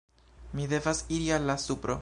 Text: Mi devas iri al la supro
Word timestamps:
Mi 0.59 0.65
devas 0.71 1.03
iri 1.19 1.31
al 1.37 1.49
la 1.51 1.61
supro 1.69 1.89